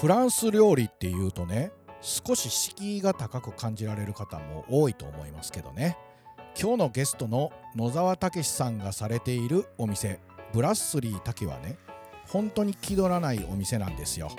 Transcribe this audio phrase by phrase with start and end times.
[0.00, 5.96] フランス料理っていうとね少し敷居が高く感じられる方も多いと思いますけどね。
[6.60, 10.20] 今日のゲストの野沢武さんがされているお店
[10.52, 11.78] ブラッスリー竹はね
[12.28, 14.30] 本当に気取らないお店なんですよ。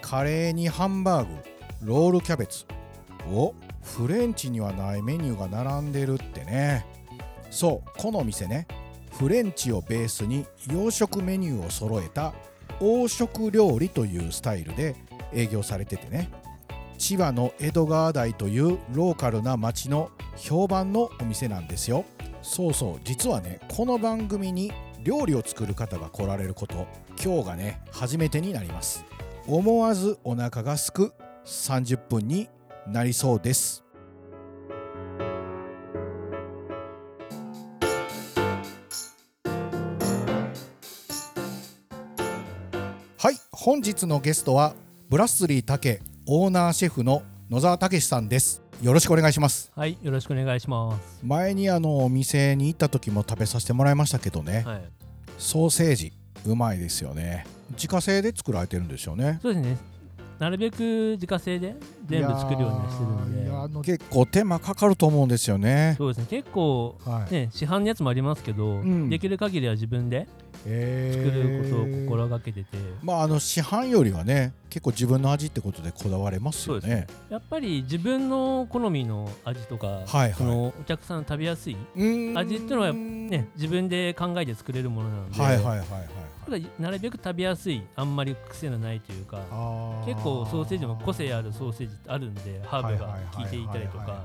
[0.00, 1.34] カレーにハンバーグ
[1.82, 2.64] ロールキャベツ
[3.32, 6.86] おフレンチにはないメニューが並んでるってね。
[7.50, 8.68] そうこのお店ね
[9.10, 12.32] フレンチをベースに洋食メニューを揃えた
[12.78, 14.96] 黄色料理というスタイルで
[15.32, 16.30] 営業されててね。
[16.98, 22.04] 千葉の江戸川台というローカルな町の評判のお店なんですよ。
[22.42, 24.72] そうそう実はねこの番組に
[25.02, 26.86] 料理を作る方が来られること
[27.22, 29.04] 今日がね初めてになります。
[29.46, 31.12] 思わずお腹がすく。
[31.44, 32.48] 30分に
[32.86, 33.87] なりそうです。
[43.60, 44.76] 本日のゲストは
[45.08, 48.62] ブラッスリー竹オーナーシェフの野沢武さんです。
[48.80, 49.72] よろしくお願いします。
[49.74, 51.18] はい、よろしくお願いします。
[51.24, 54.82] 前にあのお店に行った時も食べさせてもらいましたけどね、はい、
[55.38, 56.12] ソーセージ
[56.46, 57.48] うまいですよね。
[57.72, 59.40] 自家製で作られてるんですよね。
[59.42, 59.76] そうですね。
[60.38, 61.74] なるべく自家製で
[62.06, 63.92] 全部作るようにはしてるので。
[63.92, 65.96] 結構手間かかると思うんですよね。
[65.98, 66.26] そうですね。
[66.30, 69.10] 結構はい、ね、市販のやつもありますけど、ん。
[69.10, 70.47] できる限りは自分でえ
[71.12, 77.06] 作ることを心がけてて、まああの市販よりはね結構自分の味ってことでこだわれますよね。
[77.30, 80.34] やっぱり自分の好みの味とか、はいはい。
[80.34, 81.76] そのお客さんの食べやすい、
[82.34, 85.88] 味っていうのはね、自分で考えて作れるものなので、はいはいはいはい
[86.44, 94.24] ただなるべく食べやすい、あんまり癖のないというか、あ結構ソーセージも個性あるソーセージってあるんで、ハーブが効いていたりとか。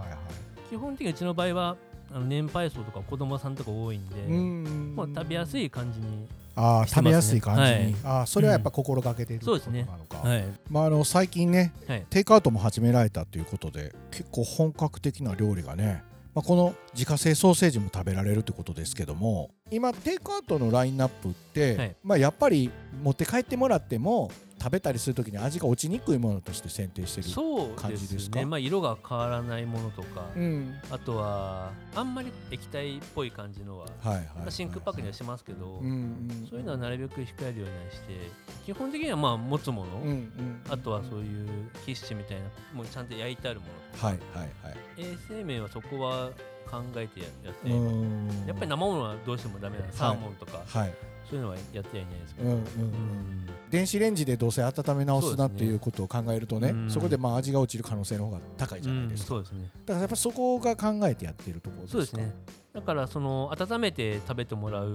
[0.70, 1.78] 基本的にうちの場合は
[2.14, 4.94] あの年配層とか子供さんとか多いんで、うん。
[4.96, 6.88] まあ、食べやすい感じに、あね。
[6.88, 7.96] 食べやすい感じに、はい。
[8.04, 9.90] ああそれはやっぱ心がけてるってことそうですね。
[9.90, 10.46] なのか、はい。
[10.70, 16.04] まああの最近ねはい、テイクアウトも始められたということで結構本格的な料理がね、
[16.36, 21.96] まあ、この自家製ソーセージも食べられるってことですけども今テイクアウトのラインナップって、はい。
[22.04, 22.70] まあ、やっぱり
[23.02, 24.30] 持って帰ってもらっても
[24.64, 28.36] 食べたりするときに味が落ちにくいものとして選定してるそう感じですか？
[28.36, 30.74] ですね、まあ、色が変わらないものとか、うん。
[30.90, 38.32] あとはあんまり液体っぽい感じのは、はいはい、まあ、真空パックにはしますけど、うんうんそういうのはなるべく控えるようにして
[38.66, 41.48] 基本的にはまあ持つもの、うんうんあとはそういう
[41.86, 42.44] キッシュみたいな
[42.74, 43.66] もうちゃんと焼いてあるも
[44.02, 44.78] のはいはいはい。
[44.98, 46.30] 衛生面はそこは
[46.72, 48.28] 考えてややって、うん。
[48.48, 50.94] やっぱり生ものはどうしてもダメなのサーモンとか、はい
[51.34, 53.48] そういうのはやってはいないですけど、うんうんうん。
[53.72, 59.70] 電子レンジでどうせ温め直すなっていうことを考えるとねうんそこでまあ味が落ちる可能性の方が高いじゃないですか、そうですね。
[59.86, 61.94] だからやっぱそこが考えてやってるところですか？
[61.94, 62.36] そうですね
[62.74, 64.90] だからその温めて食べてもらう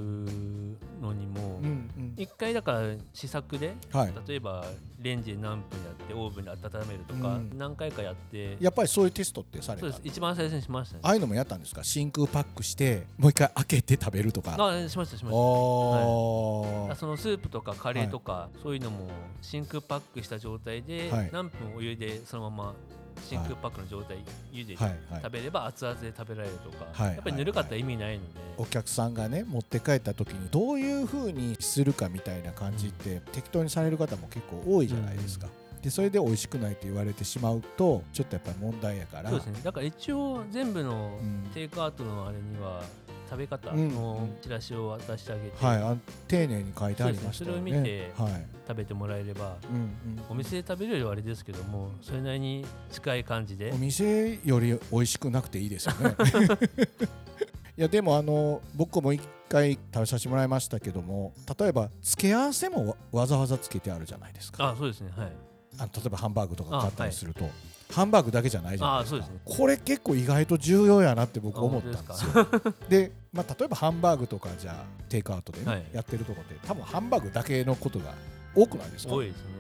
[1.01, 1.61] のにも
[2.17, 2.81] 一回だから
[3.13, 4.15] 試作ではい。
[4.27, 4.65] 例えば
[5.01, 7.57] レンジで何分やってオーブンで温めるとかうん。
[7.57, 10.01] 何回かやってやっぱりそういうテストってされたそうです。
[10.03, 11.01] 一番最初にしましたね。
[11.05, 11.85] ああいうのもやったんですか？
[11.85, 14.57] 真空パックしてもう一回開けて食べるとか。
[14.59, 15.37] ああしましたしました。
[16.97, 19.09] そのスープとかカレーとか、そういうのも
[19.41, 21.31] 真空パックした状態で、はい。
[21.33, 22.75] 何分お湯でそのまま
[23.29, 24.19] 真空パックの状態、
[24.53, 25.23] 茹でてはいはい。
[25.23, 35.49] 食べれば熱々で食べられるとか、はいやっぱりぬるかったら意味ないので、お客さんがね持って帰った時にどういう風にするかみたいな感じって適当にされる方も結構多いじゃないですか、
[35.83, 39.31] でそれで美味しくないと言われてしまうとちょっとやっぱり問題やから。
[39.31, 39.61] そうですね。
[39.63, 41.51] だから一応全部のうん。
[41.55, 42.83] テイクアウトのあれには
[43.29, 43.89] 食べ方うん。
[43.95, 45.97] のチラシを渡してあげて、はいあ
[46.27, 47.59] 丁寧に書いてありましたよね。
[47.59, 48.47] それを見てはい。
[48.67, 49.93] 食べてもらえればうんうん。
[50.31, 53.71] お店で食べるよりはあれですけどもそれなりに近い感じで。
[53.73, 56.17] お店より美味しくなくていいですよね。
[57.77, 64.71] いやでもあの僕も一回食べさせてもらいましたけども例えば付け合わせもわわざわざつけてあるじゃないですか。
[64.71, 65.13] あそうですね。
[65.17, 65.33] はい。
[65.79, 67.49] あの例えばハンバーグとか買ったりすると、
[67.93, 69.19] ハンバーグだけじゃないじゃないですか。
[69.19, 69.41] あそうですね。
[69.45, 72.31] これ結構意外と重要やなって僕思ったんですよ。
[72.35, 75.85] あで、まあ、例えばハンバーグとかじゃあテイクアウトで、ねはい。
[75.93, 78.15] やってるとこって多分ハンバーグだけのことが
[78.55, 79.15] 多くないですか？
[79.15, 79.59] 多いですね。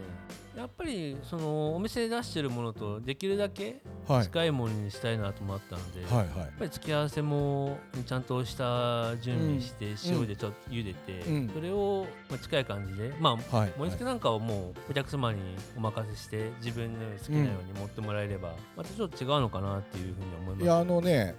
[0.56, 4.25] やっぱりそのお店で出してるものとできるだけはい。
[4.25, 11.50] 近いものにしたいなと思ったので、はいやっはいぱり付け合わせもちゃんとした準備して、塩でちょっと茹でて、うん。
[11.54, 15.40] それをまあ近い感じでまあはい盛り付けなんかをもうお客様に
[15.76, 20.64] お任せして自分の好きなように持ってもらえれば、またちょっと違うのかなっていうふうに思います。
[20.64, 21.37] いやあのね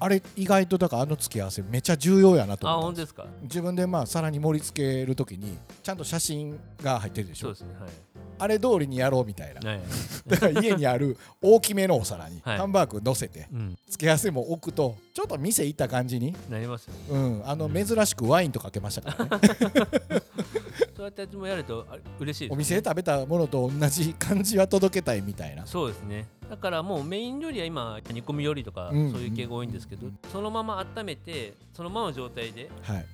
[0.00, 3.26] あれ意外とだからあの付け合わせめちゃ重要やなとあ思っ本当ですすか？
[3.42, 7.54] 自分でまあ皿に盛り付けるときにちゃんと写真が入ってるでしょ。
[7.54, 7.90] そうですねはい。
[8.38, 9.70] あれ通りにやろうみたいな。
[9.70, 9.80] はい、
[10.26, 12.58] だから家にある大きめのお皿に はい。
[12.58, 16.34] ハンバーグ乗せてうん、付け合わせも置くとちょっと店行った感じに。
[16.48, 17.00] なりますよね。
[17.10, 17.74] うんあのうん。
[17.86, 19.42] 珍しくワインとかけましたからね
[21.00, 21.86] そうやってたちもやると
[22.18, 25.64] 嬉しいです、ね、お店で食べたものと同じ感じは届けたいみたいな。
[25.64, 26.26] そうですね。
[26.50, 32.70] だからもうメイン料理は今煮込み料理とかそういう系が多いんですけど、そのまま温めてそのままの状態で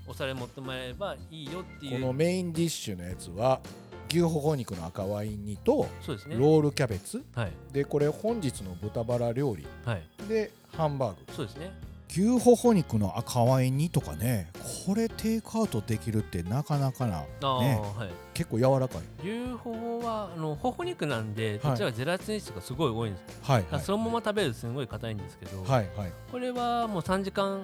[0.08, 3.60] お皿持ってもらえればいいよっていう、はい、このメインディッシュのやつは
[4.08, 11.18] 牛ほほ肉の赤ワイン煮とそうです、ね、ロールキャベツ、はい、でこれ本日の豚バラ料理、はい、でハンバーグ。
[11.32, 11.70] そうですね
[12.16, 14.50] 牛ほほ肉の赤ワイン煮とかね
[14.86, 19.02] これテイクアウトできるってなかなかな、ねはい、結構柔らかい。
[19.22, 27.62] 牛ほほはあのほほ肉なんでこちらはゼラチン質がすごい多いんです、はい、はい、そのまま食べるとすごい硬いんですけど、はいはい、これはもう3時間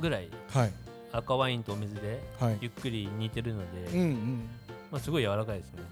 [0.00, 0.28] ぐらい、
[1.12, 2.20] 赤ワインとお水で
[2.60, 4.48] ゆっくり煮てるので、はいうんうん。
[4.90, 5.82] まあ、すごい柔らかいですね。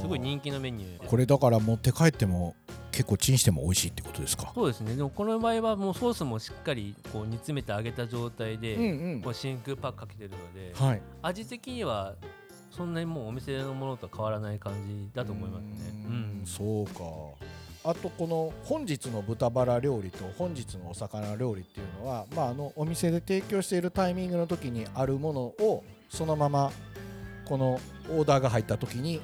[0.00, 2.54] すごい人気のメニューこれだから持って帰っても
[2.98, 4.50] 結構チンしても美味しいってことですか？
[4.52, 4.96] そうですね。
[4.96, 12.16] でもこの場合はもうソースもしっかりこう煮詰めて揚げた状態で、うんうん、こう真空パックかけてるので、はい、味的には
[12.72, 15.70] そんなにもうお店のものと変わらない感じだと思いますね。
[16.06, 17.04] うん、そうか。
[17.84, 26.72] あとこの本日の豚バラ料理と本日のお魚料理っていうのは、まあ、あのお店で提供しているタイミングの時にあるものをそのまま
[27.44, 27.80] この
[28.10, 29.20] オーダーが入った時に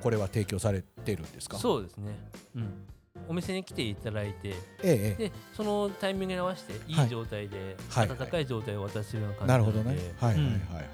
[0.00, 1.58] これは提供されてるんですか？
[1.58, 2.16] そうですね、
[2.54, 2.86] うん、
[3.28, 6.92] お店に来ていただいて、ええ、でそのタイミングに合わせてい。
[6.92, 9.96] い状態で、はい、温かい状態を渡すような感じなるほどね。
[10.18, 10.84] はいはいはいはい、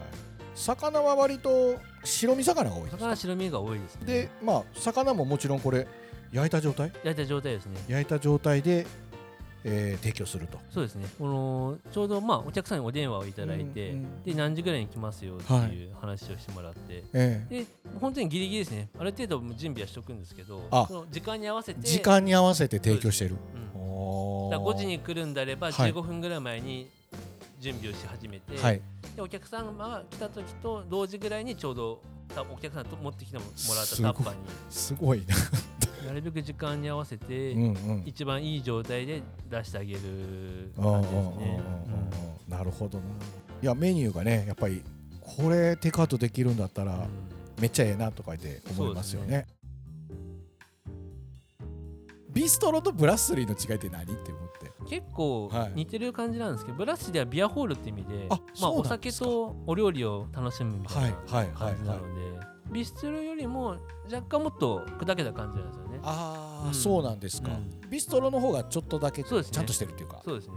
[0.54, 4.06] 魚は割と白身魚が多いです魚白身が多いですね。
[4.06, 5.86] でまあ魚ももちろんこれ
[6.32, 6.92] 焼いた状態？
[7.04, 7.80] 焼いた状態ですね。
[7.86, 8.86] 焼いた状態で
[9.64, 10.58] えー、提供すると。
[10.70, 11.06] そうですね。
[11.18, 17.66] このちょうど、まあ、お客さんにお電話をいただいて、うんうん、で何時ぐらいに来ますよっていう話をしてもらって、はい、で
[18.00, 18.88] 本当にギリギリですね。
[18.98, 20.62] ある程度準備はしておくんですけど
[21.10, 23.36] 時間に合わせて時間に合わせて提供してる、
[23.74, 26.88] うん、だ5時に来るんであれば15分ぐらい前に
[27.60, 28.82] 準備をし始めて、はい、
[29.16, 32.02] でお客さんが来た時と同時ぐらいにちょうど
[32.52, 33.44] お客さんと持ってきても
[33.74, 34.38] らったタッパーに。
[34.68, 35.34] すごいな
[36.06, 37.54] なるべく時間に合わせて、
[38.04, 40.00] 一番いい状態で出してあげる
[40.76, 41.62] 感じですね。
[42.48, 43.04] なるほどな。
[43.62, 44.82] いやメニューがねやっぱり
[45.20, 47.06] これテイクアウトできるんだったら、
[47.60, 49.46] めっちゃええなとかって思いますよね。
[52.32, 54.02] ビストロとブラッスリーの違いって何？
[54.02, 54.54] って思って。
[54.88, 61.16] 結構似てる感じなんですけど、はい、ブラッシュではビアホールって意味でまあ、お酒とお料理を楽しむみたいな
[61.54, 63.76] 感じなのでビストロよりも
[64.12, 66.00] 若干もっと砕けた感じなんですよね。
[66.02, 70.20] ああ、うん、そうなんですか、うん、ビストロの方がちょっとだけちゃんとしてるっていうか。
[70.24, 70.54] そうですね。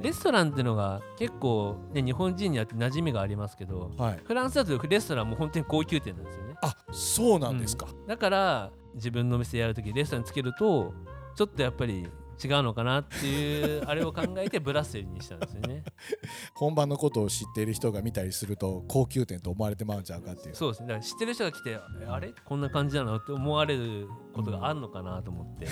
[0.00, 6.54] レストランっていうのが結構、ね、日本人にあって馴染みがありますけど、はい、フランスだとレストランも本当に高級店なんですよね。
[6.60, 10.92] あそうなんですか、うん、だから自分の店やるときレストランつけると
[11.36, 12.08] ちょっとやっぱり
[12.42, 15.84] 違うのかなっていうあれを考えてブラッセリにしたんですよね。
[16.54, 20.54] 本場のことを知っている人が見たりすると高級店と思われてまうんちゃうかっていう。
[20.54, 20.88] そうですね。
[20.88, 25.66] だから知ってる人が来てあれこんな感じなのって思われることがあるのかなと思って、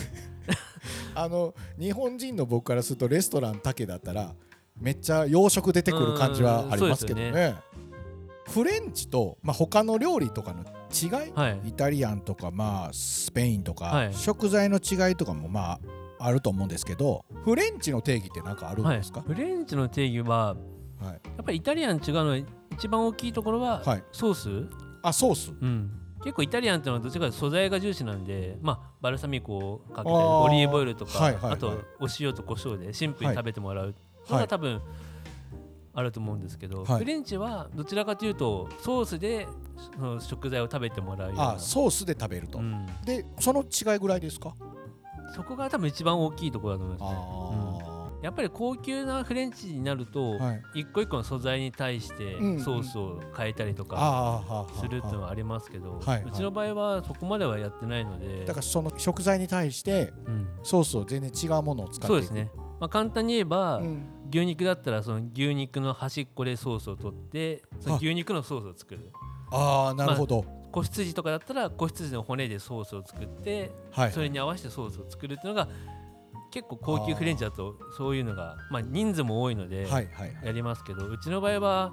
[1.14, 4.34] あの日本人の僕からするとレストランだけだったら
[4.80, 7.56] めっちゃ洋食出てくる感じはありますけどね、ね、
[8.48, 15.80] フレンチと、まあ、他の料理とかの違い、はい、イタリアンとか、まあ、スペインとか、はい、食材の違いとかもまあ
[16.20, 20.54] あると思うんですけどフレンチの定義って何かあるんですか、はい、フレンチの定義は、は
[21.02, 22.38] い、やっぱりイタリアン違うのは
[22.72, 23.82] 一番大きいところは、
[24.12, 24.70] ソース？
[25.02, 25.90] あソース、うん、
[26.22, 31.68] 結構イタリアンっていうのはどちらかというと素材が重視なんで、まあ、バルサミコをかけたりオリーブオイルとかあはいはいはい、あと
[32.00, 33.94] お塩と胡椒でシンプルに食べてもらう。
[34.28, 34.80] のが多分、
[35.92, 39.48] あると思うんですけど、はい、フレンチはどちらかというとソースで
[40.20, 41.54] 食材を食べてもらうような。
[41.54, 44.54] あソースで食べると、うん、でその違いぐらいですか？
[45.34, 48.16] そこが多分一番大きいところだと思いますね。
[48.18, 58.44] うん、やっぱり高級なフレンチになると、はい、一個一個の素材に対してソースを変えたりとかするっていうのはありますけど、うちの場合はそこまではやってないので。
[58.44, 60.12] だからその食材に対して
[60.62, 69.10] ソースを全然違うものを使ってそうですね、まあ、簡単に言えば、うん、牛肉だったらその牛肉の端っこでソースを取ってその牛肉のソースを作る。
[69.52, 75.68] ああなるほど、まあ子羊とかだったら子羊の骨でソースを作って、はい、それに合わせてソースを作るっていうのが
[76.50, 79.88] 結構高級フレンチだとそういうのがまあ、人数も多いので
[80.42, 81.92] やりますけど、うちの場合は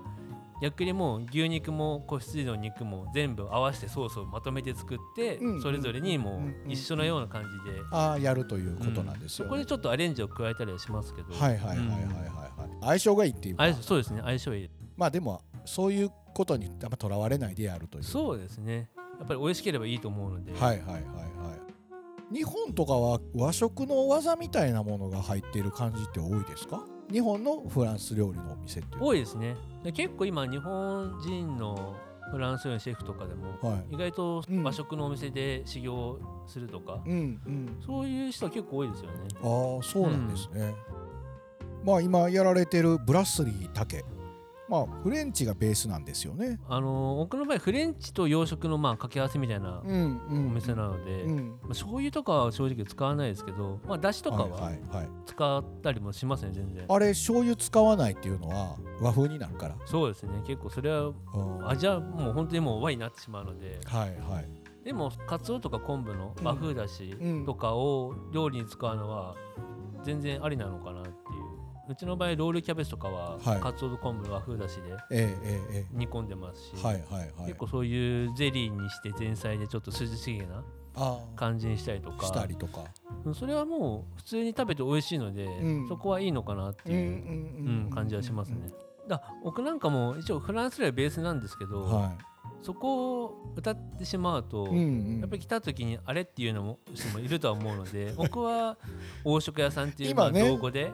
[0.60, 11.34] 逆にもう牛肉も子羊の肉も全部合わせてソースをまとめて作って、それぞれにもう一緒のような感じで、あやるということなんですよ、そこでちょっとアレンジを加えたりはしますけど。
[11.36, 13.72] はいはいはいはいはい、相性がいいっていうか。
[13.76, 14.70] そうですね相性いい。
[14.96, 18.04] まあでもそういうことにやっぱとらわれないでやるという。
[18.04, 18.90] そうですね。
[19.18, 20.52] やっぱり美味しければいいと思うので。
[20.54, 22.36] はいはいはいはい。
[22.36, 26.86] 日本とかは和食の技みたいなものが入っている感じって多いですか？
[27.12, 29.56] 日本のフランス料理のお店って多いですね。
[29.94, 31.96] 結構今日本人の
[32.30, 39.18] フランス料理のシェフとかでも、はい、意外と和食のお店で修行するとか、うんうん、そういう人は結構多いですよね。
[39.42, 40.76] ああそうなんですね。
[41.84, 44.04] まあ今やられてるブラッスリー竹
[44.70, 46.60] まあフレンチがベースなんですよね。
[46.68, 54.72] あのー、僕の場合フレンチと洋食のまあ掛け合わせみたいなお店なので、うんうん、まあ、醤油とかは正直使わないですけど、まあだしとかは
[55.26, 56.86] 使ったりもしますね全然。
[56.88, 59.76] あれ醤油使わないっていうのは和風になるから。
[59.86, 61.14] そうですね結構それは
[61.66, 63.80] 味はもう本当にもう和になってしまうので。
[63.86, 64.68] はいはい。
[64.84, 67.14] でもかつおとか昆布の和風だし
[67.46, 69.36] とかを料理に使うのは
[70.02, 71.27] 全然ありなのかなってい
[71.88, 74.78] ううちの場合ロールキャベツとかは、はい、かつおと昆布和風だし
[75.10, 75.36] で
[75.94, 80.64] 煮込んでますし、はいはいはい、結構そういうゼリーにして前菜でちょっと涼しげな
[81.36, 82.26] 感じにしたりとか。
[82.26, 82.86] したりとか。
[83.34, 88.72] それはもう普通に食べて美味しいので、うん、そこはいいのかなっていう感じはしますね。
[89.08, 92.18] だ僕なんかも一応フランス料理ベースなんですけど、はい、
[92.68, 98.78] そこを歌ってしまうと、うんうん、やっぱり来た時にあれっていうのも人もいるとは思うので 僕は
[99.24, 100.92] 洋食屋さんっていうのは道語で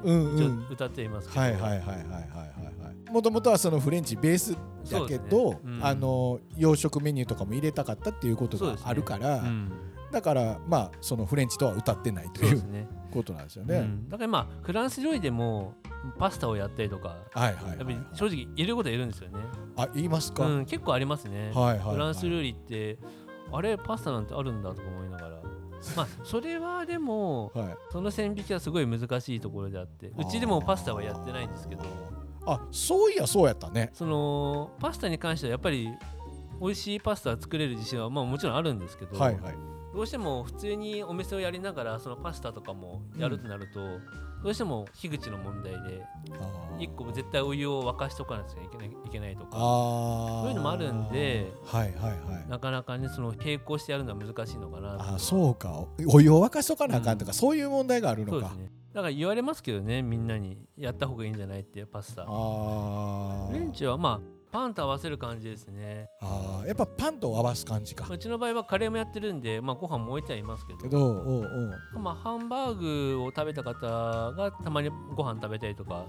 [0.69, 3.11] 歌っていますけど、はいはいはいはいはいはい。
[3.11, 4.55] もともとはそのフレンチベース
[4.91, 5.59] だけど、ね。
[5.65, 9.49] うん、あの洋食メニューとかも入れたかったっていうことがあるから、ね。
[9.49, 9.71] うん、
[10.11, 15.75] だからまあそのフレンチとは歌ってないという、ね、ことなんですよね、うん、だからまあフランス料理でも
[16.17, 19.39] パスタをやったりとか、はいはい、やっぱり正直いることはいるんですよね。
[19.77, 22.97] あ言いますか、うん、結構ありますね、はいはいはい、フランス料理って
[23.51, 25.43] あれパスタなんてあるんだとか思いながら。
[25.97, 31.83] まあそれはでも、はい、その線引きはすごい難しいところであってうちでもパスタはやってないんですけど。
[32.45, 33.89] あそういやそうやったね。
[33.93, 35.89] そのパスタに関してはやっぱり
[36.61, 39.55] 美味しいパスタ作れる自信はまあもちろんあるんですけど、はいはい、
[39.93, 44.01] どうしても普通にお店をやりながらそのパスタとかもやるとなると、うん。
[44.43, 46.03] どうしても樋口の問題で
[46.77, 55.85] 1個絶対お湯を沸かしとかなきゃいけないいけないとかそういうのもあるんで、はいはいはい、なかなかねその並行してやるのは難しいのかなあそうか。
[56.07, 58.49] お湯を沸かしとかなあかんとか、うん、そういう問題があるのか。
[58.55, 58.69] ね。
[58.93, 62.25] だから言われますけどねみんなにやった方がいいんじゃないってパスタ。
[62.25, 66.07] フレンチはまあパンと合わせる感じですね。
[66.21, 68.05] ああやっぱパンと合わす感じか。
[68.07, 70.79] うちの場合はカレーもやってるんで、まあ、ご飯も置いてはいますけど。
[70.79, 71.43] けどおう
[71.95, 71.99] おう。
[71.99, 73.73] まあ、ハンバーグを食べた方
[74.33, 76.05] がたまにご飯食べたりとか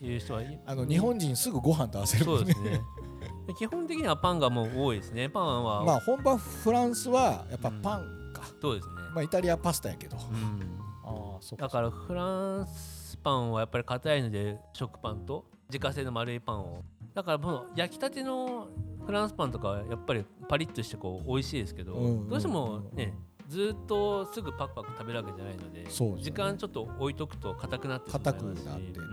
[0.00, 2.80] いう人は あの日本人すぐご飯と合わせる、ね、そうですね。
[3.58, 5.28] 基本的にはパンがもう多いですね。
[5.28, 5.82] パンは。
[5.82, 8.94] まあ本場フランスはやっぱパンか、うん、そうですね。
[9.12, 16.84] まあイタリアパスタやけど、うん、あそうだからフランスパンはやっぱり硬いので食パンと自家製の丸いパンを
[17.18, 18.68] だからもう焼きたての
[19.04, 21.94] フランスパンとかはやっぱりパリッとしてこう美味しいですけど、
[22.28, 23.12] どうしてもね
[23.48, 28.44] ずっとすぐパクパク食べるわけじゃないので、ね、時間ちょっと置いとくと硬くなってしまいますし。
[28.44, 29.04] 硬くなってね、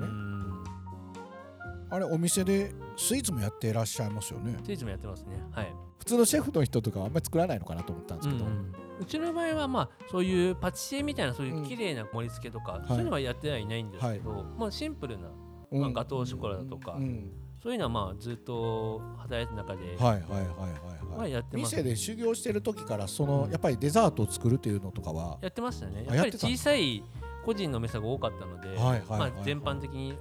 [1.89, 4.55] あれお店でスイーツもやっていらっしゃいますよね。
[4.63, 5.41] スイーツもやってますね。
[5.49, 5.73] はい。
[5.97, 8.75] 普通のシェフの人とかあんまり作らないのかなと思ったんですけど、うんうん。
[9.01, 15.29] うちの場合はまあそういうパティシエみたいなそういう綺麗な盛り付けとか、そういうのはやってはいないんですけど、はい、まあシンプルな、
[15.71, 17.31] まあ、ガトーショコラとか、うんうん
[17.65, 25.39] そういうのはまあずっと働いてる中ではいはいはいはいはい、やってます、ね、店で修行してる時からその、やっぱりデザートを作るっていうのとかは？
[25.41, 26.05] やってましたね。
[26.07, 27.03] やっぱり小さい
[27.43, 30.15] 個人の店が多かったので、はいはいまあ、全般的に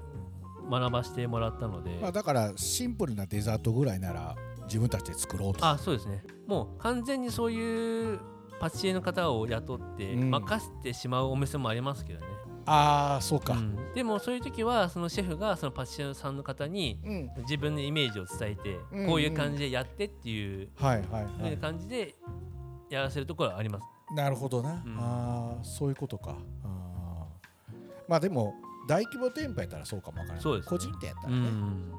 [0.71, 5.67] 学ばせてもらったので、まあ、だからシンプルなデザートぐらいなら自分たちで作ろうと。
[5.67, 6.25] あそうですね。
[6.47, 8.21] もう完全にそういう
[8.59, 12.27] パティシエの方を雇って任せてしまうお店もありますけどね、
[12.66, 16.99] ああそうか、うん、でもそういう時はそのシェフがそのパティシエさんの方に
[17.42, 20.68] 自分のイメージを伝えて、うん、こういう感じでやってっていう
[21.61, 22.14] 感じで
[22.90, 23.85] やらせるところはあります。
[24.14, 26.37] なるほどな、うん、ああそういうことか。
[26.64, 27.26] あ
[28.09, 28.54] まあでも
[28.88, 30.42] 大規模店舗やったらそうかもわからない。
[30.42, 31.92] そうです、ね、個人店やったらね、うん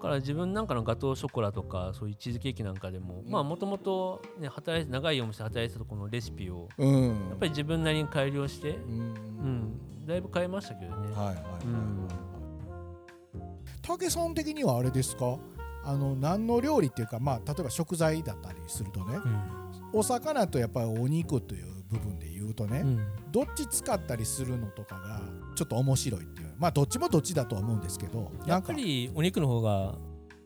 [0.00, 4.22] から自分なんかのガトーショコラとかそういうチーズケーキなんかでもまあもともと
[4.88, 11.08] 長いお店働いてたところのレシピをやっぱり自分なりに改良して、うん、だいぶ変えましたけどね。
[11.14, 11.44] はいはいはい
[13.82, 14.34] 武さん。
[14.34, 15.38] 的にはあれですか？
[15.84, 19.16] あの何の料理っていうか、まあ、例えば食材だったりするとね、
[19.92, 23.00] うん、お魚とやっぱりお肉という部分で言うとね、うん、
[23.32, 25.22] どっち使ったりするのとかが
[25.56, 29.94] ちょっと面白いっていうまあどっちもどっちだとは思うんですけどやっぱりお肉の方が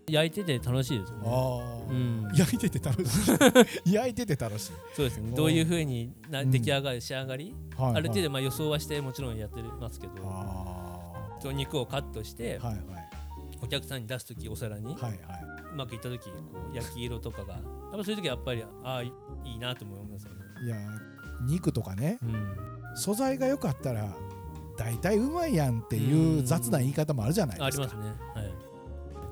[0.06, 1.24] 焼いてて楽しいですよね。
[1.26, 3.34] あうん、焼いてて楽しい。
[3.92, 4.72] 焼いてて楽しい。
[4.94, 5.34] そうですね。
[5.34, 10.12] どういうふうにな出来上がり、仕上がり、はいはい、ある程度まあ予想はしてもちろんやってますけど、
[11.40, 12.84] と肉をカットして、はいはい、
[13.62, 15.20] お客さんに出す時お皿に、はいはい、
[15.72, 16.32] うまくいった時こ
[16.70, 17.62] う焼き色とかが、やっ
[17.96, 19.10] ぱそういう時はやっぱりああい
[19.54, 20.40] いなと思いますよね。
[20.66, 20.76] いや
[21.46, 22.56] 肉とかね、うん、
[22.94, 24.14] 素材が良かったら
[24.76, 27.84] 大体うまいやんっていう雑な言い方もあるじゃないですか。
[27.84, 28.14] ありますね。
[28.34, 28.54] はい。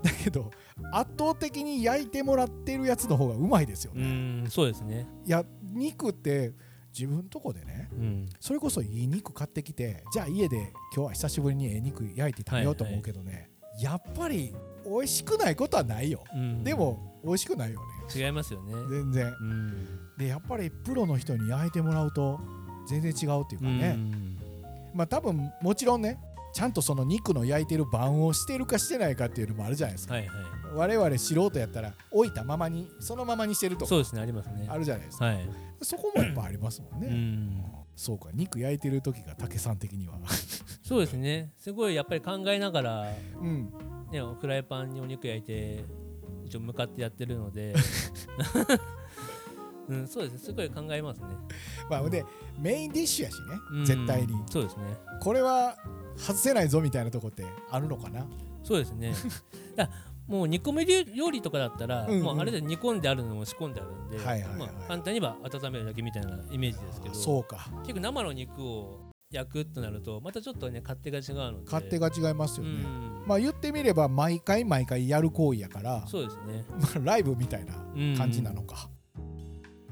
[0.02, 0.50] だけど
[0.92, 4.02] 圧倒的に焼いてもらってるやつの方がうまいですよね。
[4.02, 4.06] う
[4.46, 5.06] んそうですね。
[5.24, 6.52] いや肉って
[6.96, 13.40] 自分とこでね、うん、それこそいい肉買ってきてじゃあ家で今日は久しぶりにええ肉焼いて食べようと思うけどね、はい。
[13.40, 17.86] はい、やっぱり美味しくないことはないよ、うん、でも美味しくないよね。
[18.14, 18.74] 違いますよね。
[18.90, 22.40] 全然、うん、でやっぱりプロの人に焼いてもらうと
[22.88, 23.96] 全然違うっていうかね、
[24.94, 26.18] まあ多分もちろんね
[26.52, 30.36] ちゃんとその肉の焼いてる番をしてるかしてないかっていうのもあるじゃないですか、はいはい、
[30.74, 34.66] 我々素人やったら置いたままにそのままにしてるとかそうですねありますね。
[34.68, 35.48] あるじゃないですか、はい、
[35.80, 37.64] そこもやっぱありますもんね、うん、
[37.96, 40.14] そうか肉焼いてる時が竹さん的には。
[40.82, 41.52] そうですね。
[41.56, 43.06] すごいやっぱり考えながら、
[43.40, 43.72] うん、
[44.10, 45.84] ね、フライパンにお肉焼いて
[46.44, 47.74] 一応向かってやってるので
[50.00, 50.38] うん、そうですね。
[50.38, 51.26] すごい考えますね。
[51.88, 52.24] まあで
[52.58, 54.34] メインディッシュやしね、絶対に。
[54.50, 54.96] そうですね。
[55.20, 55.76] これは
[56.16, 58.26] 外せないぞみたいなとこってあるのかな？
[58.62, 59.14] そうですね。
[60.28, 67.68] もう煮込み料理とかだったら、うんうん、もうあれで煮込んであるのも仕込んであるんで、はいはいはいまあ、簡単には温めるだけみたいなイメージですけどそうか。
[67.82, 71.64] 結構生の肉を焼くとなるとまたちょっとね勝手が違うので。
[71.64, 77.74] 勝手が違いますよね、うん、まあ言ってみれば毎回毎回やる行為やからそうですね、 まあ、ライブみたいな
[78.16, 78.91] 感じなのか、うん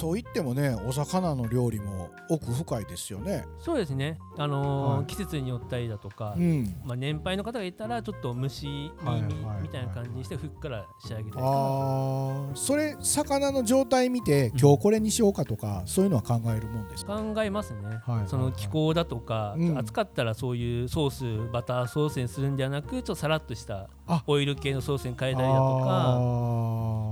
[0.00, 3.44] といってもねお魚の料理も奥深いですよね。
[3.58, 4.18] そうですね。
[4.38, 9.22] あのーはい、季節によったりだとか、うん、まあ、年配の方がいたらちょっと蒸し耳
[9.60, 17.18] みたいな感じにしてふっくら仕上げたりとか、あそれ魚の状態見て今日これにしようかとか、うん、そういうのは考えるもんですか？
[17.18, 23.90] 考えますね、はい、その気候だとか、うん、暑かったらそういうソースバターソースにするんではなくちょっとさらっとした
[24.26, 26.18] オイル系のソースに変えたりだとか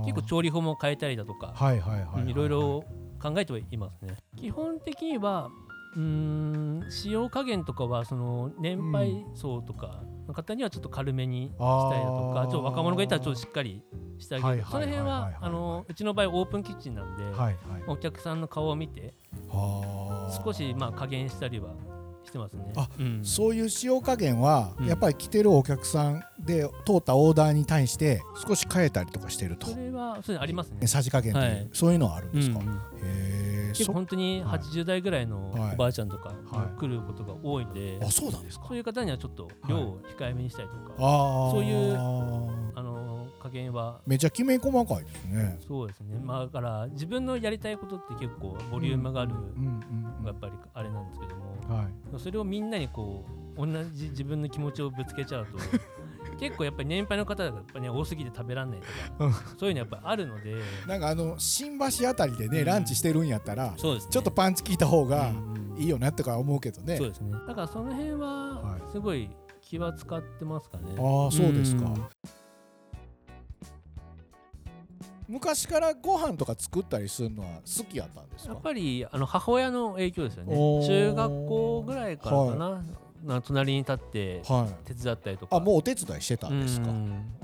[0.05, 1.53] 結構調理法も変えたりだとか
[2.25, 2.83] いろいろ
[3.21, 4.15] 考えてはいますね。
[4.37, 5.49] 基本的には
[5.95, 13.81] うん使用加減とかはその年配層とかの方にはちょっと軽めにしたりだとか、ちょっと若者がいたらちょっとしっかり
[14.19, 17.55] してあげる、その辺はあのうちの場合オープンキッチンなんで、はいはい、
[17.87, 19.15] お客さんの顔を見て
[19.51, 21.73] 少しまあ加減したりは
[22.25, 22.73] してますね。
[22.75, 29.67] あ、うん、そういう塩加減は、やっぱり来てるお客さんで通ったオーダーに対して少し変えたりとかしてると。
[29.67, 30.87] それはそれありますね。
[30.87, 32.69] さじ加減、はい、そういうのはあるんですか、うん、へ
[33.03, 36.33] え結構本当に80代ぐらいのおばあちゃんとか
[36.79, 38.65] 来ることが多いんで、はい、あそうなんですか。
[38.67, 40.93] そういう方にはちょっと量を控えめにしたりとか、
[41.51, 43.08] そういうあの
[43.39, 44.01] 加減は。
[44.05, 45.57] めちゃきめ細かいですね。
[45.67, 46.19] そうですね。
[46.23, 49.33] まあだから自分のやりたいことって結構ボリュームがある、
[50.25, 53.25] やっぱりあれなんですけども、はい、それをみんなにこ
[53.57, 55.57] う同じ自分の気持ちをぶつけちゃうと
[56.39, 60.55] 結構やっぱり年配の方がやっぱ、ね、多すぎて食べられないとか、そういうのやっぱあるので。
[60.87, 65.31] なんかあの新橋あたりでね、うん、ランチしてるんやったら、そうですね、ちょっとパンチ効いた方が
[65.77, 67.31] いいよなとか思うけどね、そうですね。
[67.47, 69.29] だからその辺はすごい
[69.61, 72.05] 気は使ってますかね、ああそうですか、うん
[75.29, 78.53] 昔からご飯とか作ったりするのは好きやったんですか？
[78.53, 80.55] やっぱりあの母親の影響ですよね。
[80.87, 82.69] 中学校ぐらいからかな、
[83.35, 84.41] はい、隣に立って
[84.85, 86.89] 手伝ったりとか、はい、あもうお手伝いしてたんですか？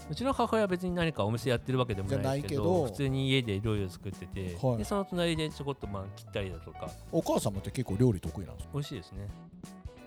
[0.09, 6.89] うちの母親は別に何かお店やってるわけでもないけど普通に家で料理を作ってて、はい、でその隣でちょこっとまあ切ったりだとか。
[7.11, 8.71] お母様って結構料理得意なんですか？
[8.73, 9.27] 美味しいですね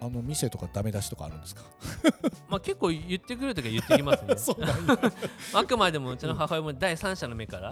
[0.00, 1.62] あの店とかダメ出しとかあるんですか？
[2.48, 4.34] まあ結構言ってくるときは言ってきますね。
[5.54, 7.70] あくまでもうちの母親も第三者の目から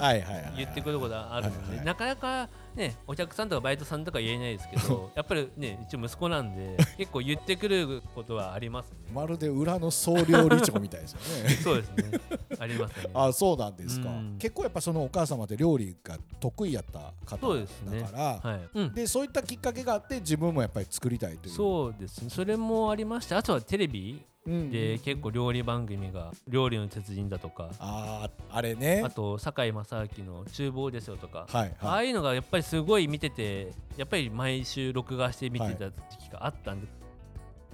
[0.57, 11.49] 言ってくることがあるのでなかなかね、お客さんとかバイトさんとか言えないですけど やっぱりね一応息子なんで結構言ってくることはあります、ね、まるで裏の総料理長みたいですよね。
[11.65, 12.21] そうですね。
[12.59, 13.11] ありますね。
[13.15, 18.69] あそうなんですか、うん、結構やっぱそのお母様って料理が得意やった方だから、ね、はい。
[18.75, 21.55] うん、でそういったきっかけがあって自分もやっぱり作りたいという。
[21.55, 22.31] そうですね。
[22.31, 27.71] それもありましてあとはテレビで結構料理番組が「料理の鉄人」だとか。
[27.79, 29.03] ああれね。
[29.05, 36.93] あと堺正明の「厨房ですよ」とか、はいはい、ああいうのがやっぱりすごい見ててやっぱり毎週録画して見てた時期があったんで、は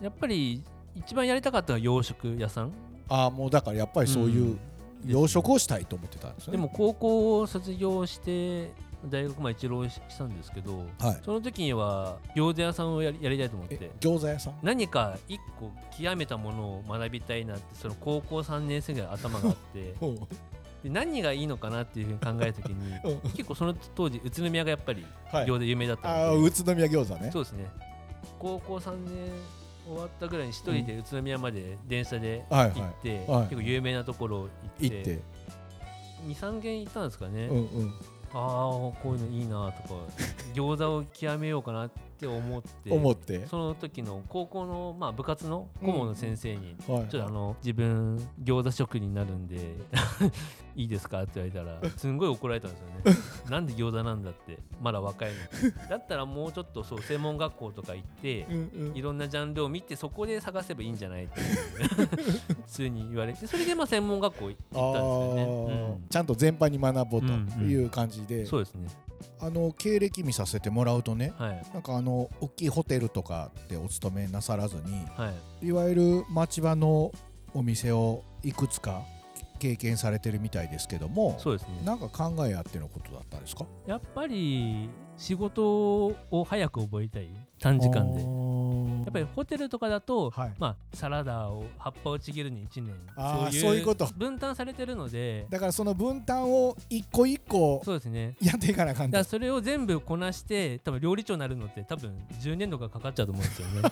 [0.01, 2.73] い、やっぱり一番やりたかったのは洋食屋さん。
[3.09, 4.59] ああもうだからやっぱりそういう
[5.07, 8.71] 洋食をしたいと思ってたんですね、でも高校を卒業して
[9.07, 13.91] 大学まで一浪したんですけど、はい、その時には餃子屋さんをやりやりたいと思って。
[14.01, 14.55] 餃子屋さん？
[14.63, 19.95] 何か一個極めたものを学びたいなってその高校3年生ぐらい頭があって。
[20.83, 22.93] で何がいいのかなっていうふうに考えた時に
[23.37, 27.31] 結構その当時宇都宮がやっぱり餃子有名だったので、はい、あ宇都宮餃子ね。
[27.33, 27.67] そうですね。
[28.41, 29.31] 高校3年
[29.87, 33.27] 終わったぐらいに一人で宇都宮まで電車で行って、はい。
[33.29, 34.49] はい、結構有名なところ
[34.81, 35.21] 行って。
[36.27, 37.95] 23軒行ったんですかね、うんうん、
[38.35, 40.01] ああこういうのいいなとか
[40.55, 41.91] 餃子を極めようかな
[42.23, 43.47] って思って思って？
[43.49, 49.57] その時の高校の、まあ、部活の顧問の先生に、ちょっとあの自分餃子職人になるんで
[50.77, 53.19] いいですかって言われたらすんごい怒られたんですよね。
[53.51, 61.41] なんで餃子なんだってまだ若いのだったらもうちょっとそう専門学校とか行って、うんうん、いろんなジャンルを見てそこで探せばいいんじゃないって
[62.55, 67.27] 普通に言われてそれでまあ専門学校行ったんですよね、うん、ちゃんと全般に学ぼうと
[67.63, 68.89] いう感じで、うんうん、そうですね
[69.41, 75.33] あの経歴見させてもらうとね、はい、なんかあの大きいホテルとかでお勤めなさらずに、は
[75.63, 77.13] い、いわゆる町場の
[77.55, 79.03] お店をいくつか
[79.59, 81.83] 経験されてるみたいですけどもそうですね。
[81.85, 83.67] なんか考えあってのことだったんですか？
[83.87, 87.29] やっぱり仕事を早く覚えたい。
[87.61, 88.23] 短時間で。
[88.23, 88.27] や
[89.13, 92.95] っぱりホテルとかだと、はい、まあ、サラダを葉っぱをちぎるに1年。
[93.17, 94.07] あそういうこと。
[94.17, 95.47] 分担されてるので。
[95.51, 98.37] だからその分担を一個一個そうですね。
[98.41, 103.89] やっていかなあかんだそれを全部こなして多分料理長になるのって多分10年とかかかっちゃうと思うんですよね。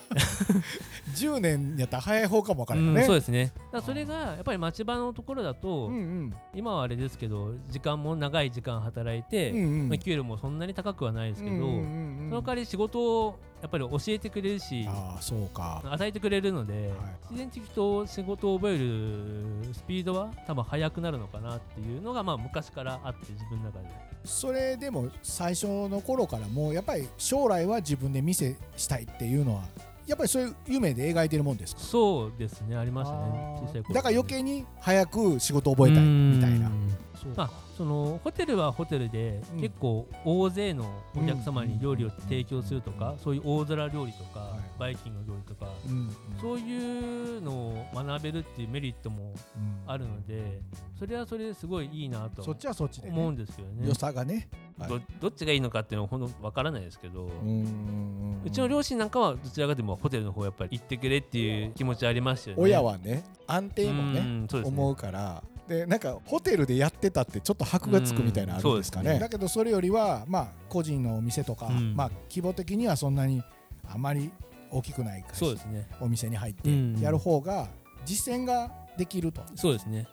[1.14, 3.52] 10年やったら早い方かも分からないね、うん、そうですね。
[3.72, 15.82] だそれがやっぱり町場のところだと、うんうん、今はあれですけど時間も長い時間働いて、うんうん、まあ、給料もそんなに高くはないですけど、うんうんうん、その代わり仕事をやっぱり教えてくれるしあそうか。
[15.84, 16.90] 与えてくれるので、はい、
[17.30, 23.86] 自然的と仕事を覚えるスピードは多分速くなるのかなっていうのがまあ昔からあって自分の中で。
[24.24, 29.62] それでも最初の頃からもうやっぱり将来は自分で店したいっていうのは
[30.06, 31.80] やっぱりそういう夢で描いてるもんですか？
[31.80, 33.60] そうですねありましたね。
[33.62, 36.70] 小さい頃だから余計に早く仕事を覚えたいみたいな
[37.22, 37.50] そうか。
[37.76, 45.70] そのホテルはホテルで結構大勢のお客様に料理を提供するとか、そういう大空料理とか、バイキング料理とか、
[46.40, 49.32] そういうのを学べるっていうメリットも
[49.86, 50.60] あるので、
[50.98, 53.88] それはそれですごいいいなとそっちはそっちで、思うんですよね。
[53.88, 54.48] 良さがね、
[54.88, 57.26] どどっちがいいのかっていうのはほんとわからないですけど
[58.44, 62.62] うちの両親なんかはどちらかでもホテルの方やっぱり行ってくれっていう気持ちありますよね。
[62.62, 64.46] 親はね安定もね。
[64.64, 73.40] 思うからでなんかホテルでやってたってちょっと箔がつくみたいなあるんですかね,、だけどそれよりはまあ個人のお店とか、まあ規模的にはそんなに
[73.88, 74.32] あまり
[74.68, 75.88] 大きくないそうですね。
[76.00, 77.68] お店に入ってやる方が
[78.04, 80.08] 実践ができると、そうですね。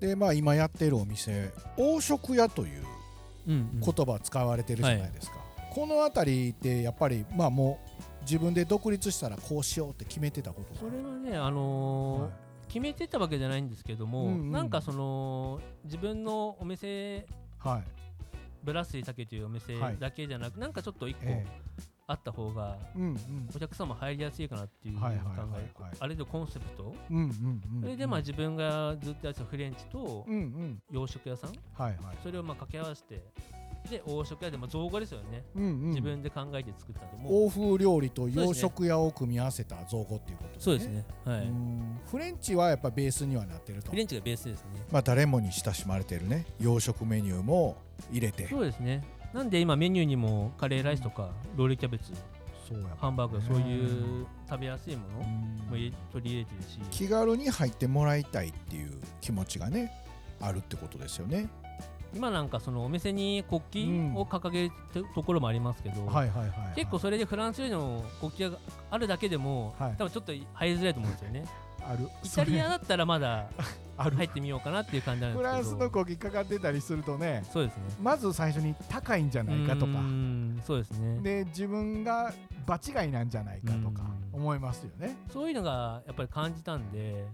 [0.00, 2.82] でまあ今やってるお店黄色屋という
[3.46, 5.36] 言葉使われてるじゃないですか、
[5.72, 12.43] この辺りってやっぱりまあもう自分で独立したらこうしようって決めてたことそれはねあのーはい
[12.74, 17.24] 決めてたわけじゃないんですけども、うんうん、なんかその自分のお店、
[17.60, 17.82] はい、
[18.64, 21.20] ブラスリタケというお店だけじゃなく、はい、なんかちょっと一個
[22.08, 22.76] あった方が、
[23.54, 25.20] お客様入りやすいかなっていう考え、
[26.00, 26.92] あれでコンセプト、
[27.80, 30.26] それでまあ自分がずっとやってたフレンチと
[30.90, 31.52] 洋食屋さん、
[32.24, 33.22] それをまあ掛け合わせて
[33.88, 40.62] で欧食屋でも造語ですよね、うんうん、自分で考えて作ったと欧風料理と洋食屋を組み合わせた造語っていうことですね。
[40.64, 41.04] そうですね。
[41.24, 41.52] はい。
[42.10, 43.90] フレンチはやっぱベースにはなってると。
[43.90, 44.68] フレンチがベースですね。
[44.90, 46.46] まあ誰もに親しまれてるね。
[46.58, 47.76] 洋食メニューも
[48.10, 48.48] 入れて。
[48.48, 49.04] そうですね。
[49.32, 52.12] なんで今メニューにもカレーライスとかロールキャベツ
[52.68, 53.84] そうや、ハンバーグそうい
[54.22, 55.76] う食べやすいものも
[56.12, 56.78] 取り入れてるし。
[56.90, 59.92] 気軽に入ってもらいたいっていう気持ちがね
[60.40, 61.48] あるってことですよね
[62.14, 64.70] 今なんかそのお店に国旗を掲げる
[65.14, 66.10] ところもありますけど、
[66.76, 68.58] 結構それでフランス料理の国旗が
[68.90, 71.44] あるだけでも、はい、多分ちょっと入りづらいと思うんですよね。
[71.86, 72.08] ある。
[72.22, 73.48] イタリアだったらまだ
[73.96, 75.50] 入ってみようかなっていう感じなんですけど。
[75.50, 77.82] フランスの国旗かかってたりするとねそうですね。
[78.02, 79.92] まず最初に高いんじゃないかとか。
[80.64, 81.20] そうですね。
[81.20, 82.32] で自分が
[82.66, 85.16] 場違いなんじゃないかとか思いますよね。
[85.30, 87.26] そういうのがやっぱり感じたんで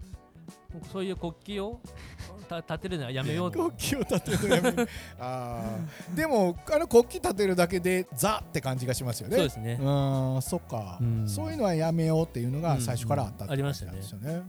[0.91, 1.79] そういう国旗を
[2.49, 4.87] 立てるのはやめよう国旗を立てるのやめ
[5.19, 5.77] あ
[6.13, 9.35] でもあの国旗立てるだけでザって感じがしますよね。
[9.37, 9.77] そうですね。
[9.81, 14.43] うんそっか、うん、そういうのはやめようっていうのが最初からあったって感じなんですよね、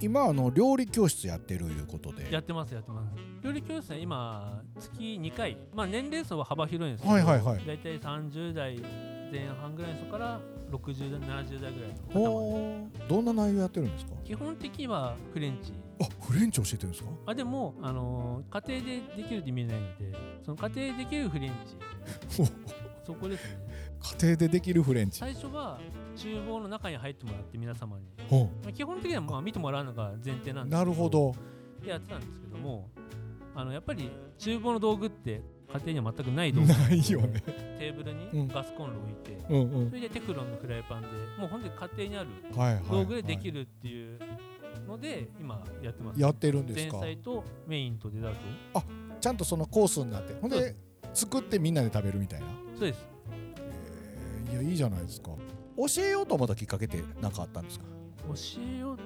[0.00, 2.30] 今あの料理教室やってるいうことで。
[2.30, 3.16] やってますやってます。
[3.42, 5.56] 料理教室は今月2回。
[5.74, 8.78] まあ年齢層は幅広いんですけど、はいはいはい、大体30代
[9.32, 14.12] 前半ぐらいの人から60代70代ぐらいのどんな内容やってるんですか？
[14.24, 15.72] 基本的にはフレンチ。
[16.00, 17.10] あフレンチ教えてるんですか？
[17.26, 22.44] あでも、あのー、家庭でできるって見えないのでその家庭でできるフレンチ。
[23.06, 23.58] そこですね。
[24.20, 25.18] 家庭でできるフレンチ。
[25.18, 25.78] 最初は
[26.16, 31.34] 厨房の中に入ってもらって皆様に、まあ、基本的にはまあ見てもらうのが前提なんですけどなるほど。
[31.86, 32.88] やってたんですけども
[33.54, 35.42] あのやっぱり厨房の道具って
[35.74, 37.42] 家庭には全くない道具ないよね。
[37.78, 44.20] テーブルにガスコンロ置いて、うんうん、それでテフロンのフライパンでもう本当に家庭にある道具でできるっていう
[44.86, 46.98] ので今やってます、やってるんですか？
[46.98, 48.38] 前菜とメインとデザート。
[48.74, 48.84] あ
[49.20, 50.76] ちゃんとそのコースになってほんで
[51.12, 52.46] 作ってみんなで食べるみたいな？
[52.78, 53.08] そうです、
[54.46, 55.30] えー、いやいいじゃないですか。
[55.76, 57.84] 教えようと思ったきっかけって何かあったんですか？
[58.28, 58.34] 教
[58.76, 58.98] えよう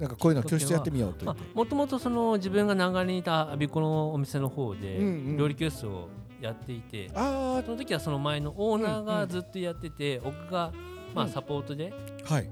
[0.00, 4.98] なんかこういうの教室やってみようともともとその自分が長にいた我孫子のお店の方で
[5.36, 6.08] 料理教室を
[6.40, 10.72] やっていて、うんうん、その時はその前のオーナーがずっとやってて、うんうん、僕が
[11.14, 11.92] まあサポートで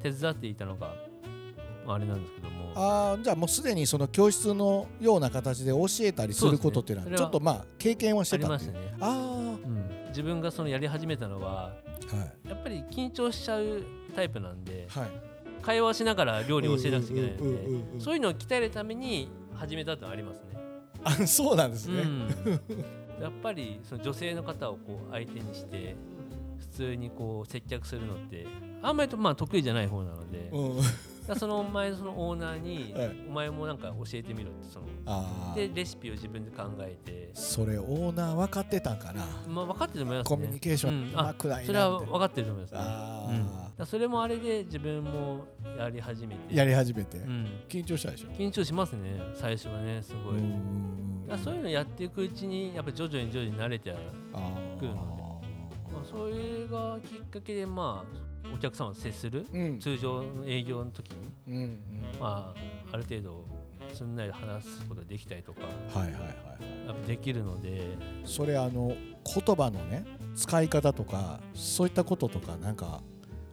[0.02, 0.92] 手伝っていたのが、
[1.86, 2.58] まあ、あれなんですけども。
[2.76, 8.70] あじゃあもうすでにその教室のような形で教えたりすることっていうのはちょっとまあ経験はしてたっていう。
[8.70, 8.96] ありましたね。
[9.00, 11.72] あ、うん、自分がそのやり始めたのは、は
[12.44, 13.82] い、やっぱり緊張しちゃう
[14.14, 15.10] タイプなんで、はい、
[15.62, 20.58] 会話しながら料理を教えなくちゃいけないのでそういうのを鍛えるために始めたってありますね。
[21.04, 22.28] あそうなんですね、うん、
[23.22, 25.94] やっぱりその女性の方をこう相手にして
[26.58, 28.46] 普通にこう接客するのって
[28.82, 30.50] あんまりまあ得意じゃない方なので、
[31.36, 32.94] その前そのオーナーに、
[33.28, 34.86] お前もなんか教えてみろってその。
[35.54, 37.30] でレシピを自分で考えて。
[37.34, 39.24] それオーナー分かってたんかな。
[39.48, 42.80] まあ分かってると思います、ね、コミュニケーションうまくないなそれは分かってると思います、ね、
[43.78, 45.46] うん、それもあれで自分も
[45.78, 46.54] やり始めて。
[46.54, 48.28] やり始めて、うん、緊張したでしょ？
[48.30, 51.38] 緊張しますね最初はねすごい。
[51.44, 53.96] そういうのやっていくうちにやっぱ徐々に徐々に慣れてく
[54.86, 61.16] るので、まあ、それがきっかけでまあお客様と接する、うん、通常の営業の時に、
[61.48, 61.80] うんうん、
[62.20, 62.60] まあ、
[62.92, 63.44] ある程度
[63.94, 65.62] すんなり話すことができたりとか、
[65.94, 66.20] はいはい
[66.88, 73.00] はい、できるのでそれあの言葉のね使い方とかそういったこととかなんか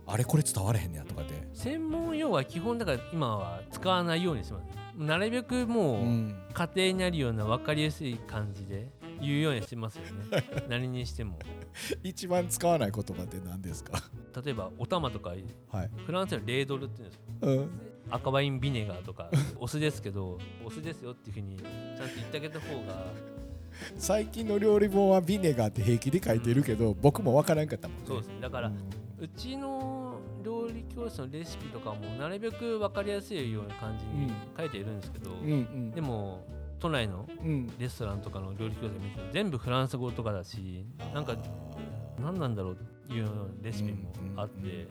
[0.07, 1.47] あれこれ伝われへんねやとかで。
[1.53, 4.65] 専門用は基本だから今は使わないようにします。
[4.95, 6.05] なるべくもう
[6.53, 8.87] 家庭になるような分かりやすい感じで
[9.21, 10.43] 言うようにしてますよね。
[10.69, 11.39] 何にしても。
[12.03, 14.01] 一番使わない言葉って何ですか？
[14.43, 17.69] 例えばお玉とか、はい、フランスではレードルって言うんですよ、うん、
[18.09, 23.05] 赤ワインビネガーとかお酢ですけどお酢ですよっていうふうにちゃんと言ってあげた方が。
[23.97, 28.39] 最近の料理本はビネガーって平気で書いてるけど、うん、僕も分からんかったもん、ね、そうですね。
[28.39, 28.75] だから、うん、
[29.19, 36.45] うちの料理教室のレシピとかもなるべく分かりやすいような感じに書いているんですけど、うん、でも
[36.85, 37.27] 都内の
[37.79, 41.35] レストランとかの料理教室見て全部フランス語とかだしなんか
[42.21, 43.27] 何なんだろうっていう
[43.63, 44.87] レシピもあって、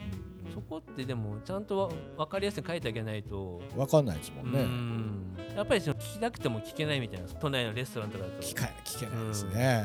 [0.53, 3.61] そこってでもちゃんと分かりやすく書いてあげないと。
[3.75, 5.55] 分かんないですもんね。
[5.55, 8.41] やっぱりその聞きたくても聞けないみたいな都内のレストランとかだと。
[8.41, 9.83] 聞か聞けないですね、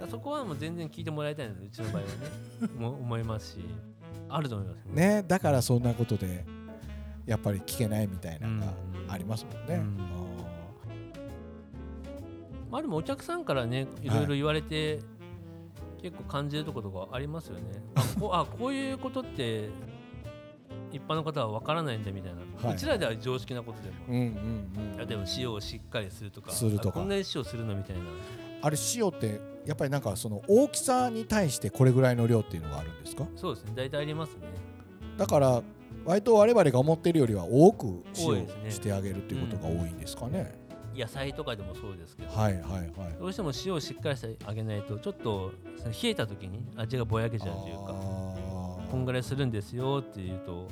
[0.00, 2.14] うん、そこはもう全然聞いてもらいたいのでうちの場合はね。
[2.76, 3.64] も思いますし。
[4.28, 5.06] あると思いますね。
[5.16, 5.24] ね。
[5.26, 6.44] だからそんなことで
[7.24, 8.72] やっぱり聞けないみたいなのが
[9.08, 10.21] ありますもんね、うん
[12.72, 14.08] まあでもお客さんからねい。
[14.08, 15.00] ろいろ言われて、は
[15.98, 17.62] い、結構感じるところとかありますよね。
[17.94, 19.68] あこあこういうことって
[20.90, 27.00] 一般の方は分からないんだみたいな、はい、うちらでは常識なことでも、うんうんうん、例えば塩をしっかりするとかするとか。
[27.00, 28.02] こんなに塩するのみたいな。
[28.62, 33.26] あれ塩ってやっぱりなんかその大きさに対してこれぐらいの量っていうのがあるんですか？
[33.36, 33.72] そうですね。
[33.74, 34.46] 大体ありますね。
[35.18, 35.62] だから
[36.06, 40.54] 割と我々が思っているよりは多く塩してあげるっていうことが多いんですかね、
[40.94, 45.52] 野菜とかでもそうですけど、はいはいはい、どうしても塩をしっかりしてあげないとちょっと
[45.84, 50.68] 冷えた時に味がぼやけちゃうというかこんぐらいするんですよっていうと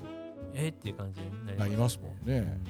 [0.52, 2.61] えー、っていう感じになります、ね、もんね、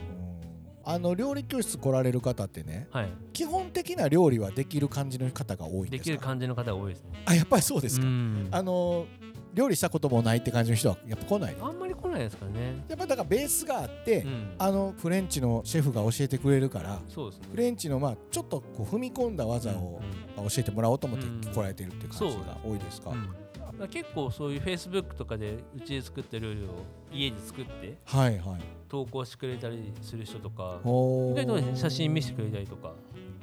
[0.84, 5.96] うん、あの料理教室来られる方ってね、はい、基本的な料理はできる感じの方が多いんですか？
[5.96, 7.22] できる感じの方が多いですね。
[7.24, 8.06] あやっぱりそうですか、
[8.50, 9.06] あの
[9.54, 11.89] 料理したこともないって感じの人はやっぱ来ないあんまり来
[12.20, 12.84] ないですかね。
[12.88, 20.00] やっぱだからベースがあって、うん、あのフレンチのシェフが教えてくれるからそうです、ね、フレンチのまあちょっとこう踏み込んだ技を
[20.36, 26.68] 教えてもらおうと思って来られてるっていう感じが多いですか、うん、結構そういうフェイスブックとかでうちで作ってる料理を
[27.12, 28.60] 家で作ってはいはい。
[28.88, 30.88] 投稿してくれたりする人とか意
[31.34, 32.92] 外と写真見せてくれたりとか。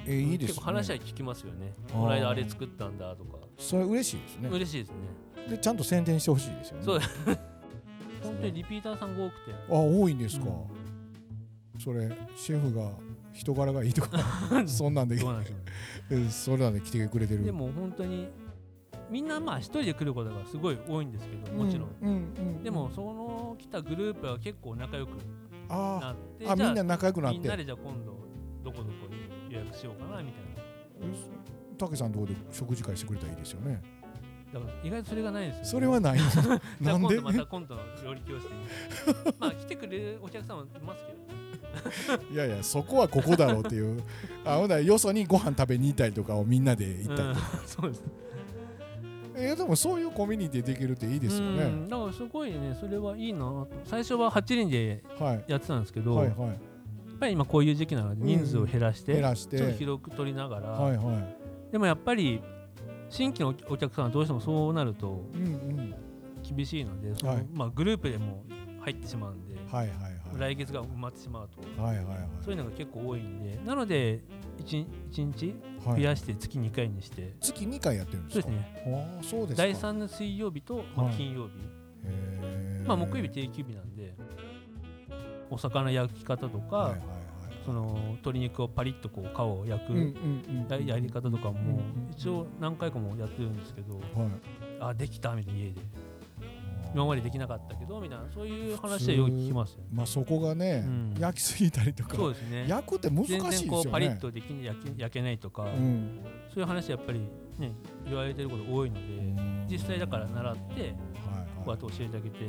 [0.09, 1.73] えー、いいです、ね、結構話は聞きますよね。
[1.91, 3.39] この間あれ作ったんだとか。
[3.57, 4.49] それ嬉しいですね。
[4.49, 4.95] 嬉しいですね。
[5.49, 6.83] でちゃんと宣伝してほしいですよね。
[6.83, 6.99] そう
[8.27, 9.51] 本当にリピーターさんが多くて。
[9.53, 12.91] あ多いんですか、うん、それシェフが
[13.33, 14.19] 人柄がいいとか
[14.67, 15.17] そんなんで。
[16.29, 17.43] それ なんで来てくれてる。
[17.43, 18.29] でも本当に
[19.09, 21.89] みんなまあ一人で来ることがすごい多いんですけどもちろん。
[22.01, 22.19] うんうんう
[22.59, 27.39] ん、でもその来たグループは結構仲良くなってあみんな仲良くなって。
[27.39, 28.17] みんなでじゃあ今度
[28.63, 30.57] どこどこに予約しようかなみたいな。
[31.77, 33.81] たけさんとこで食事会してくれたらいいですよね
[34.53, 36.19] だから意外とそれがないですよ、ね、それはない。
[36.79, 37.19] なんで？
[37.19, 44.01] また今度の料理教室にまあ来てくれるお客様いますけど、いやいやそこはここだろうっていう。
[44.45, 48.03] あほなよそにご飯食べに行ったりとかをみんなで行ったりとか、うん、 そうです。
[49.39, 51.87] えー、でもそういうコミュニティできるっていいですよね。
[51.87, 53.67] だからすごいねそれはいいなと。
[53.83, 55.03] 最初は8人で
[55.47, 56.57] やってたんですけど、はいはいはい、やっ
[57.19, 59.57] ぱり今こういう時期なので人数を減らして,、減らして。
[59.57, 61.13] ちょっと広く取りながら、はいは
[61.69, 62.41] い、でもやっぱり
[63.09, 65.25] 新規のお客さんはどうしてもそうなると
[66.43, 68.43] 厳しいので、そのまあ、グループでも
[68.81, 74.21] 入ってしまうんで、はいはいはい、来月が埋まってしまうと、はいはいはい、そういうのが結構多いんでなので
[74.65, 78.47] 1, 1日増やして月2回にして、はい、月2回やってるんですか？
[78.47, 79.19] そうですね。
[79.23, 81.51] そうです第3の水曜日と、まあ、金曜日、
[82.87, 84.15] まあ、木曜日定休日なんで
[85.49, 87.01] お魚焼き方とか、はいはい
[87.67, 90.15] その鶏肉をパリッとこう皮を焼く
[90.85, 93.99] やり方とかも一応何回かもやってるんですけど、
[94.79, 95.81] あできたみたいな家で。
[96.93, 102.15] 今までできなかったけどみたいなそういう話はよく聞きますよ、ね、まあそこがね、うん、焼きすぎたりとか。
[102.15, 102.65] そうですね。
[102.65, 103.91] 焼くって難しいですよね。
[103.91, 107.19] パリッとでき焼け焼けないとか、うん、そういう話やっぱり
[107.59, 107.73] ね
[108.05, 110.95] 言われてること多いので実際だから習って、はいはい、
[111.57, 112.45] こうやって教えてあげて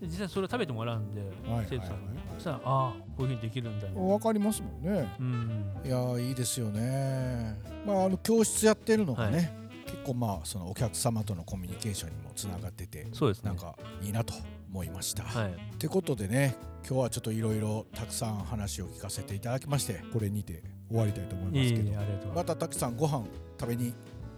[0.00, 1.22] 実際それを食べてもらうんで、
[1.68, 4.08] 生徒さんに、そしたらああこういうふうにできるんだよ。
[4.08, 7.58] わかりますもんね、うん、いやいいですよね。
[7.86, 9.50] まああの教室やってるのがね、はい、
[9.86, 14.34] 結構まあそのお客様とのコミュニケーションにもつながっててそうです、ね、なんかいいなと
[14.70, 15.22] 思いました。
[15.22, 22.32] はい、ってことでね今日はちょっといろいろたくさん話を聞かせていただきましてこれにて終わりたいと思いますけど。
[22.34, 23.24] またたくさんご飯
[23.58, 23.94] 食べに行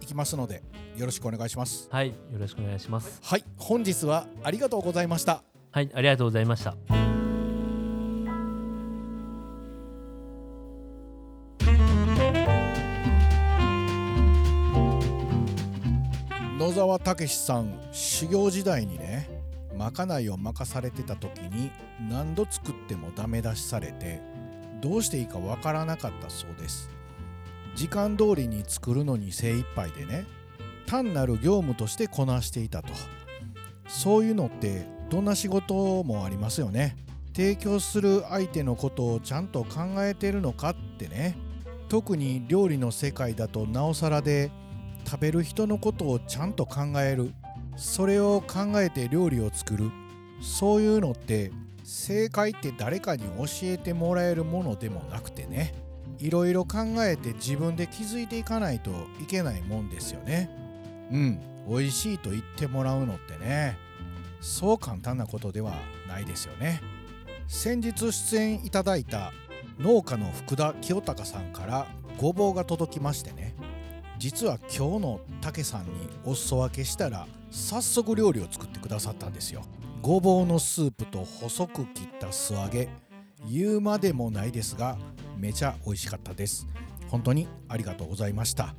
[0.07, 0.63] きますので
[0.95, 1.87] よろしくお願いします。
[1.91, 3.19] はいよろしくお願いします。
[3.23, 5.43] はい本日はありがとうございました。
[5.71, 6.75] はいありがとうございました。
[16.57, 19.29] 野沢武さん修行時代にね
[19.77, 21.71] まかないを任されてた時に
[22.09, 24.19] 何度作ってもダメ出しされて
[24.81, 26.89] どうしていいかわからなかったそうです
[27.77, 30.25] 時間通りに作るのに精一杯でね
[30.87, 32.89] 単なる業務としてこなしていたと。
[33.87, 36.97] そういうのってどんな仕事もありますよね。
[37.35, 41.37] 提供する相手のことをちゃんと考えてるのかってね。
[41.87, 44.51] 特に料理の世界だとなおさらで
[45.05, 47.31] 食べる人のことをちゃんと考える。
[47.75, 49.91] それを考えて料理を作る。
[50.41, 51.51] そういうのって
[51.83, 55.86] 正解って誰かに教えてもらえるものでもなくてね。
[56.19, 60.49] いろいろ考えて自分で気づいていかないといけないもんですよね。
[61.11, 61.39] うん。
[61.67, 63.77] 美味しいと言ってもらうのってね。
[64.41, 65.73] そう簡単なことでは
[66.07, 66.81] ないですよね。
[67.47, 69.31] 先日出演いただいた
[69.79, 73.55] 農家の福田清隆さんからごぼうが届きましてね。
[74.17, 75.91] 実は今日の武さんに
[76.25, 79.63] お裾分けしたら早速料理を作ってくださったんですよ。
[80.01, 82.89] ごぼうのスープと細く切った素揚げ。
[83.49, 84.97] 言うまでもないですが
[85.37, 86.67] めちゃ美味しかったです。
[87.09, 88.75] 本当にありがとうございました。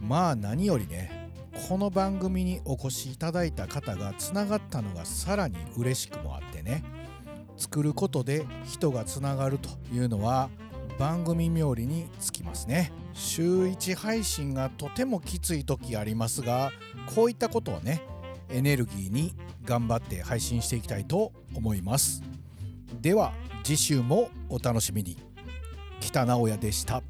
[0.00, 1.30] まあ何よりね
[1.68, 6.82] この番組にお越しいただいた方がつながったのがさらに嬉しくもあってね
[7.56, 10.48] 作ることで人がつながるというのは
[10.98, 12.92] 番組冥利につきますね。
[13.12, 16.72] 週1配信がとてもきつい時ありますが
[17.14, 18.02] こういったことをね
[18.48, 22.22] エネルギーに頑張って配信していきたいと思います。
[23.00, 25.29] では次週もお楽しみに。
[26.12, 27.02] 北直也でした。